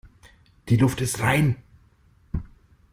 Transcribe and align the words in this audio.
Die 0.69 0.77
Luft 0.77 0.99
ist 1.01 1.19
rein. 1.19 1.57